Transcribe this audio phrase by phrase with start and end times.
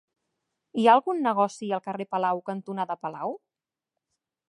[0.83, 3.41] Hi ha algun negoci al carrer Palau cantonada Palau?